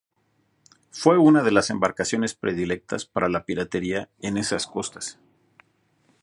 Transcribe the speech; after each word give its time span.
Fue 0.89 1.19
una 1.19 1.43
de 1.43 1.51
las 1.51 1.69
embarcaciones 1.69 2.33
predilectas 2.33 3.05
para 3.05 3.29
la 3.29 3.45
piratería 3.45 4.09
en 4.19 4.37
esas 4.37 4.65
costas. 4.65 5.19